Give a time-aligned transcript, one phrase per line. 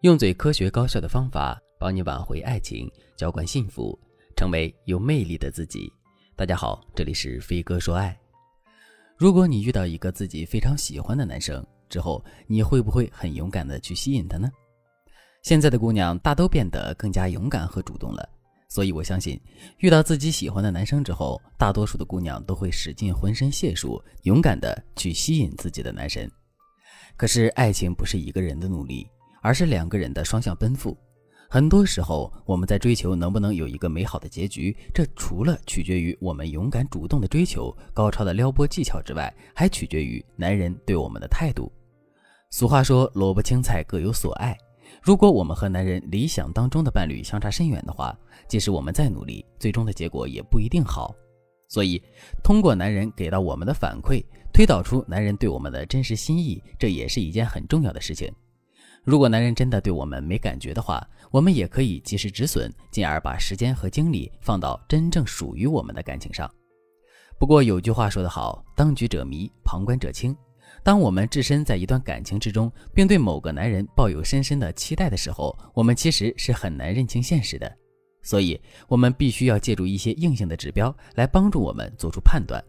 [0.00, 3.98] 用最科学高效的方法帮你挽回爱情，浇灌幸福，
[4.34, 5.92] 成为有魅力的自己。
[6.34, 8.18] 大家好，这里是飞哥说爱。
[9.18, 14.50] 如果你遇到一个自己非常喜欢的男生之后，你会不会很勇敢的去吸引他呢？
[15.42, 18.26] 现在的姑娘大都变得更加勇敢和主动了，
[18.70, 19.38] 所以我相信，
[19.80, 26.26] 遇到自己喜欢的男生之后，大多数的姑娘都会使尽浑身解数，勇敢的去吸引自己的男神。
[27.18, 29.06] 可是，爱情不是一个人的努力。
[29.40, 30.96] 而是两个人的双向奔赴。
[31.48, 41.72] 很多时候，我们在追求能不能有一个美好的结局，这除了取决于我们勇敢主动的追求、高超的撩拨技巧之外，还取决于男人对我们的态度。
[42.50, 44.56] 俗话说：“萝卜青菜各有所爱。”
[45.02, 48.16] 如果我们和男人理想当中的伴侣相差甚远的话，
[48.48, 51.14] 即使我们再努力，最终的结果也不一定好。
[51.68, 52.02] 所以，
[52.42, 58.32] 通过男人给到我们的反馈，推导出男人对我们的真实心意，这也是一件很重要的事情。
[59.04, 66.50] 如果男人真的对我们没感觉的话，我们也可以及时止损，进而把时间和精力放到真正属于我们的感情上。
[67.38, 70.36] 不过有句话说得好，当局者迷，旁观者清。
[70.82, 77.70] 当我们置身在一段感情之中，并对某个男人抱有深深的期待的时候，我们其实是很难认清现实的。
[78.22, 82.62] 所以，我们必须要借助一些硬性的指标来帮助我们做出判断。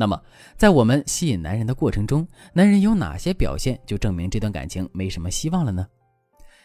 [0.00, 0.18] 那么，
[0.56, 5.86] 在我们吸引男人的过程中，男人有哪些表现就证明这段感情没什么希望了呢？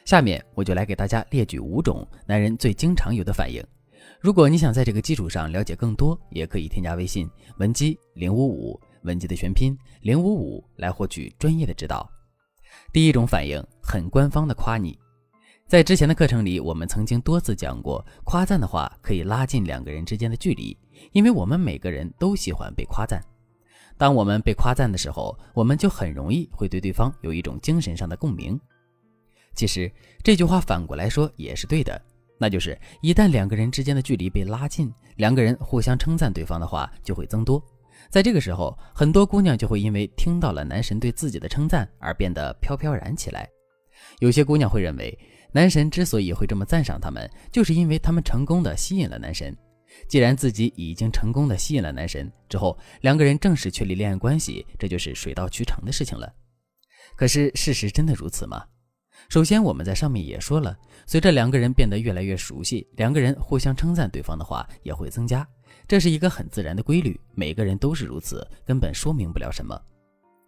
[0.05, 3.61] 下面我就来给大家列举五种男人最经常有的反应。
[4.21, 12.09] 如果你想在这个基础上了解更多，也可以添加微信文姬零五五，文姬的全拼零五五来获取专业的指导。
[12.93, 14.97] 第一种反应，很官方的夸你。
[15.67, 20.77] 在之前的课程里，我们曾经多次讲过，夸赞的话可以拉近两个人之间的距离，
[21.11, 23.19] 因为我们每个人都喜欢被夸赞。
[23.97, 28.59] 当我们被夸赞的时候，我们就很容易会对对方有一种精神上的共鸣。
[29.55, 31.99] 其实这句话反过来说也是对的，
[32.37, 37.59] 那就是一旦两个人之间的距离被拉近，两个人互相称赞对方的话就会增多。
[38.11, 43.49] 在这个时候，很多姑娘就会因为听到了男神对自己的称赞而变得飘飘然起来。
[44.19, 45.17] 有些姑娘会认为。
[45.55, 49.55] 男神之所以会这么赞赏他们，就是因为他们成功的吸引了男神。
[50.05, 56.29] 既然自己已经成功的吸引了男神之后，两个人正式确立恋爱关系，这就是水到渠成的事情了。
[57.15, 58.65] 可是事实真的如此吗？
[59.29, 60.77] 首先，我们在上面也说了，
[61.07, 65.47] 随着两个人变得越来越熟悉，两个人互相称赞对方的话也会增加，
[65.87, 69.81] 这是一个很自然的规律，每个人都是如此，根本说明不了什么。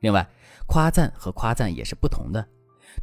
[0.02, 0.28] 另外，
[0.68, 2.46] 夸赞和夸赞也是不同的。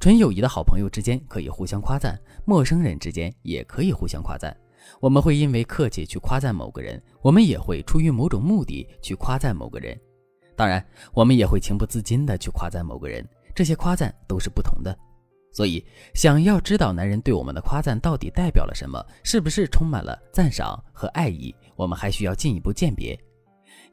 [0.00, 4.55] 纯友谊的好朋友之间可以互相夸赞，陌生人之间也可以互相夸赞。
[5.00, 9.99] 我们会因为客气去夸赞某个人，我们也会出于某种目的去夸赞某个人。
[10.55, 13.27] 当然，我们也会情不自禁的去夸赞某个人。
[13.55, 14.97] 这些夸赞都是不同的。
[15.53, 15.84] 所以，
[16.15, 23.19] 想要知道男人对我们的夸赞到底代表了什么，是不是充满了赞赏和爱意，我们还需要进一步鉴别。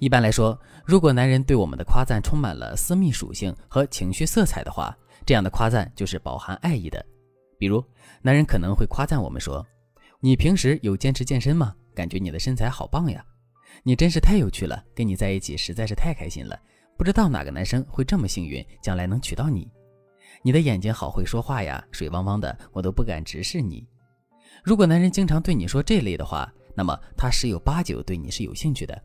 [0.01, 4.97] 一般来说，如果男人对我们的夸赞充满了私密属性和情绪色彩的话，
[5.27, 7.05] 这样的夸赞就是饱含爱意的，
[7.59, 7.85] 比如
[8.23, 9.63] 男人可能会夸赞我们说
[10.19, 11.75] ：“你平时有坚持健身吗？
[11.93, 13.23] 感觉你的身材好棒呀！
[13.83, 16.59] 你真是太有趣了，跟你在一起实在是太开心了。
[16.97, 19.69] 不知道哪个男生会这么幸运，将来能娶到你。
[20.41, 23.87] 你的眼睛好会说话呀，水汪汪的，我都不敢直视你。”
[24.65, 28.99] 如果男人经常对你说这类的话，那么他十有八九对你是有兴趣的。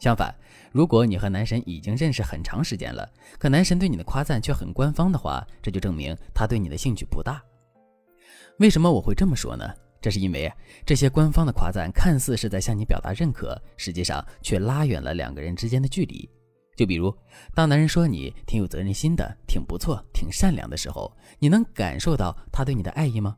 [0.00, 0.34] 相反，
[0.72, 7.40] 如果你和男神已经认识很长时间了，可男神对你的夸赞却很官方的话，这就证明他对你的兴趣不大。
[8.58, 9.64] 为什么我会这么说呢？
[10.00, 10.50] 这是因为
[10.86, 16.26] 这些官方的夸赞看似是在向你表达认可，实际上却拉远了两个人之间的距离。
[16.74, 17.14] 就比如，
[17.54, 23.36] 当男人说你挺有责任心的、挺不错、挺善良的时候，你能感受到他对你的爱意吗？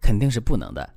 [0.00, 0.94] 肯定是不能的。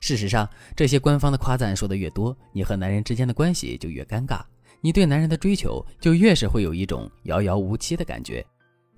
[0.00, 4.42] 事实上，这些官方的夸赞说的越多，你和男人之间的关系就越尴尬，
[4.80, 8.44] 你对男人的追求就越是会有一种遥遥无期的感觉。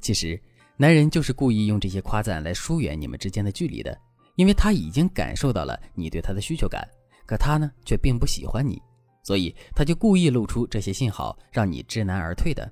[0.01, 0.41] 其实，
[0.77, 3.97] 男人就是故意用这些夸赞来疏远你们之间的距离的，
[4.35, 6.87] 因为他已经感受到了你对他的需求感，
[7.25, 8.83] 可他呢却并不喜欢你，
[9.23, 12.71] 所以他就故意露出这些信号，让你知难而退的。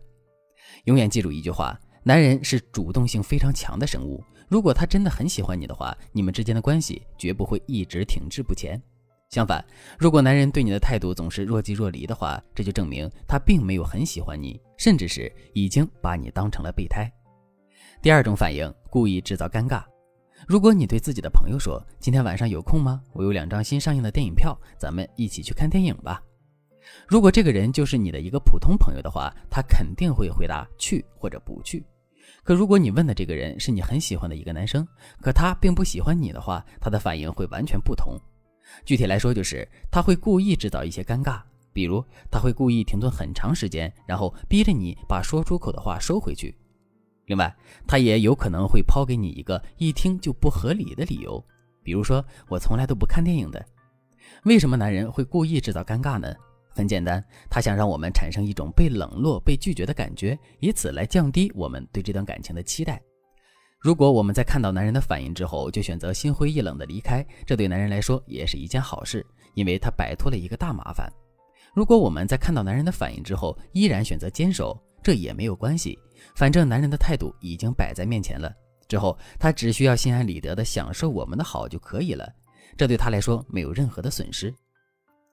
[0.84, 4.22] 永远记住一句话：男人是主动性非常强的生物。
[4.46, 8.80] 如果他真的很喜欢你的话，你们之间的关系绝不会一直停滞不前。
[9.30, 9.64] 相反，
[9.98, 17.10] 如果男人对你的态度总是若即若离的话，这就证明他并没有很喜欢你，甚至是已经把你当成了备胎。
[18.02, 19.82] 第二种反应，故意制造尴尬。
[20.46, 23.00] 如果你对自己的朋友说：“今天晚上有空吗？
[23.14, 26.22] 我有两张新上映的电影票，咱们一起去看电影吧。”
[27.08, 31.82] 如果这个人就是你的一个普通朋友的话，他肯定会回答去或者不去。
[32.42, 34.86] 可如果你问的这个人是你很喜欢的一个男生，
[35.20, 38.18] 可他并不喜欢你的话，他的反应会完全不同。
[38.84, 41.40] 具体来说，就是他会故意制造一些尴尬，
[41.72, 46.54] 比如他会故意停顿很长时间，然后逼着你把说出口的话收回去。
[47.26, 47.54] 另外，
[47.86, 51.42] 他也有可能会抛给你一个一听就不合理的理由，
[51.82, 53.64] 比如说我从来都不看电影的。
[54.44, 56.34] 为什么男人会故意制造尴尬呢？
[56.74, 63.00] 很简单，他想让我们产生一种被冷落、被拒绝的感觉，以此来降低我们对这段感情的期待。
[63.78, 69.24] 如果我们在看到男人的反应之后就选择心灰意冷的离开，这对男人来说也是一件好事，
[69.54, 71.08] 因为他摆脱了一个大麻烦。
[71.74, 75.98] 如果我们在看到男人的反应之后依然选择坚守，这也没有关系，
[76.34, 78.52] 反正男人的态度已经摆在面前了。
[78.88, 82.26] 之后他只需要心安理得的享受我们的好就可以了，
[82.76, 84.52] 这对他来说没有任何的损失。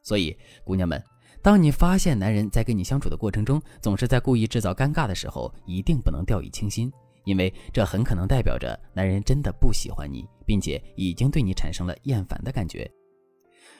[0.03, 1.01] 所以，姑娘们。
[1.41, 6.91] 当你发现男人在跟你相处的过程中总是在故意制造尴尬的时候，一定不能掉以轻心，
[7.25, 12.89] 因为这很可能代表着男人真的不喜欢你，并且已经对你产生了厌烦的感觉。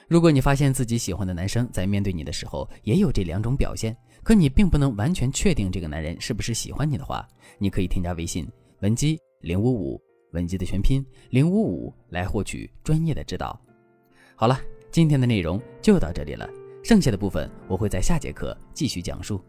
[0.08, 7.26] 如果你发现自己喜欢的男生在面对你的时候也有这两种表现，可你并不能完全确定这个男人是不是喜欢你的话，
[7.58, 8.44] 你可以添加微信
[8.80, 13.58] 文姬零五五，文姬的全拼零五五来获取专业的指导。
[14.34, 14.60] 好了，
[14.90, 16.61] 今天的内容就到这里了。
[16.82, 19.40] 剩下的部分我会在下节课继续讲述。